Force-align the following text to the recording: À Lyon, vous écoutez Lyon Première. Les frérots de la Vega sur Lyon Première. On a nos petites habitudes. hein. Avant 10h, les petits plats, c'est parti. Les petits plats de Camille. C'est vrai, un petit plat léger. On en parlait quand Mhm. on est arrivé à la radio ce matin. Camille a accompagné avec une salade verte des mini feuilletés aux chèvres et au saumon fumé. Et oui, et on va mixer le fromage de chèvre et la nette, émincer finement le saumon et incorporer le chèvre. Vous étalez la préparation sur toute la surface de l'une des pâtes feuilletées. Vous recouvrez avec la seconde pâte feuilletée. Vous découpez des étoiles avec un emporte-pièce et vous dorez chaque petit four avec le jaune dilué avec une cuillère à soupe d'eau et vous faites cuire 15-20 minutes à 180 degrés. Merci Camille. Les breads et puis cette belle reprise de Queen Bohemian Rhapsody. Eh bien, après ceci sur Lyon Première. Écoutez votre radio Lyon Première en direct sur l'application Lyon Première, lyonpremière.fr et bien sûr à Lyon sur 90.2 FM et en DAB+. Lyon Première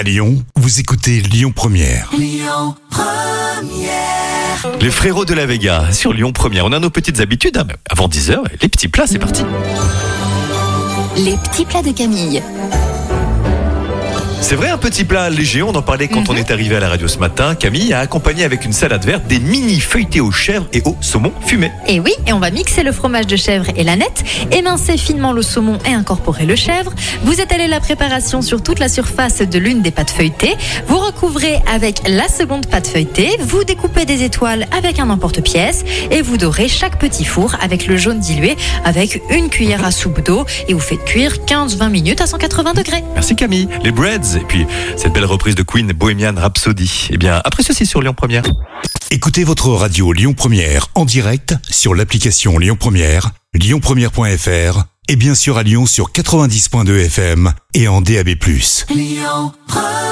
À 0.00 0.02
Lyon, 0.02 0.42
vous 0.56 0.80
écoutez 0.80 1.20
Lyon 1.20 1.52
Première. 1.54 2.10
Les 4.80 4.90
frérots 4.90 5.26
de 5.26 5.34
la 5.34 5.44
Vega 5.44 5.92
sur 5.92 6.14
Lyon 6.14 6.32
Première. 6.32 6.64
On 6.64 6.72
a 6.72 6.78
nos 6.78 6.88
petites 6.88 7.20
habitudes. 7.20 7.58
hein. 7.58 7.66
Avant 7.90 8.08
10h, 8.08 8.38
les 8.62 8.68
petits 8.70 8.88
plats, 8.88 9.06
c'est 9.06 9.18
parti. 9.18 9.42
Les 11.18 11.36
petits 11.36 11.66
plats 11.66 11.82
de 11.82 11.92
Camille. 11.92 12.42
C'est 14.42 14.56
vrai, 14.56 14.68
un 14.70 14.78
petit 14.78 15.04
plat 15.04 15.30
léger. 15.30 15.62
On 15.62 15.70
en 15.76 15.82
parlait 15.82 16.08
quand 16.08 16.22
Mhm. 16.22 16.26
on 16.30 16.36
est 16.36 16.50
arrivé 16.50 16.74
à 16.74 16.80
la 16.80 16.88
radio 16.88 17.06
ce 17.06 17.18
matin. 17.18 17.54
Camille 17.54 17.92
a 17.92 18.00
accompagné 18.00 18.42
avec 18.42 18.64
une 18.64 18.72
salade 18.72 19.04
verte 19.04 19.26
des 19.28 19.38
mini 19.38 19.78
feuilletés 19.78 20.20
aux 20.20 20.32
chèvres 20.32 20.66
et 20.72 20.82
au 20.84 20.96
saumon 21.00 21.30
fumé. 21.46 21.70
Et 21.86 22.00
oui, 22.00 22.12
et 22.26 22.32
on 22.32 22.40
va 22.40 22.50
mixer 22.50 22.82
le 22.82 22.90
fromage 22.90 23.26
de 23.28 23.36
chèvre 23.36 23.66
et 23.76 23.84
la 23.84 23.94
nette, 23.94 24.24
émincer 24.50 24.96
finement 24.96 25.32
le 25.32 25.42
saumon 25.42 25.78
et 25.88 25.92
incorporer 25.92 26.46
le 26.46 26.56
chèvre. 26.56 26.92
Vous 27.22 27.40
étalez 27.40 27.68
la 27.68 27.78
préparation 27.78 28.42
sur 28.42 28.60
toute 28.62 28.80
la 28.80 28.88
surface 28.88 29.38
de 29.42 29.58
l'une 29.58 29.82
des 29.82 29.92
pâtes 29.92 30.10
feuilletées. 30.10 30.56
Vous 30.88 30.98
recouvrez 30.98 31.60
avec 31.72 32.00
la 32.08 32.26
seconde 32.26 32.66
pâte 32.66 32.88
feuilletée. 32.88 33.36
Vous 33.40 33.62
découpez 33.62 34.04
des 34.04 34.24
étoiles 34.24 34.66
avec 34.76 34.98
un 34.98 35.10
emporte-pièce 35.10 35.84
et 36.10 36.22
vous 36.22 36.38
dorez 36.38 36.66
chaque 36.66 36.98
petit 36.98 37.24
four 37.24 37.54
avec 37.60 37.86
le 37.86 37.96
jaune 37.96 38.18
dilué 38.18 38.56
avec 38.84 39.22
une 39.30 39.48
cuillère 39.48 39.84
à 39.84 39.92
soupe 39.92 40.24
d'eau 40.24 40.44
et 40.66 40.74
vous 40.74 40.80
faites 40.80 41.04
cuire 41.04 41.34
15-20 41.46 41.88
minutes 41.90 42.20
à 42.20 42.26
180 42.26 42.72
degrés. 42.72 43.04
Merci 43.14 43.36
Camille. 43.36 43.68
Les 43.84 43.92
breads 43.92 44.29
et 44.36 44.44
puis 44.44 44.66
cette 44.96 45.12
belle 45.12 45.24
reprise 45.24 45.54
de 45.54 45.62
Queen 45.62 45.92
Bohemian 45.92 46.34
Rhapsody. 46.36 47.08
Eh 47.10 47.18
bien, 47.18 47.40
après 47.44 47.62
ceci 47.62 47.86
sur 47.86 48.02
Lyon 48.02 48.14
Première. 48.14 48.42
Écoutez 49.10 49.44
votre 49.44 49.68
radio 49.70 50.12
Lyon 50.12 50.34
Première 50.34 50.88
en 50.94 51.04
direct 51.04 51.54
sur 51.68 51.94
l'application 51.94 52.58
Lyon 52.58 52.76
Première, 52.78 53.30
lyonpremière.fr 53.54 54.84
et 55.08 55.16
bien 55.16 55.34
sûr 55.34 55.58
à 55.58 55.62
Lyon 55.62 55.86
sur 55.86 56.12
90.2 56.12 57.06
FM 57.06 57.52
et 57.74 57.88
en 57.88 58.00
DAB+. 58.00 58.28
Lyon 58.90 59.52
Première 59.66 60.09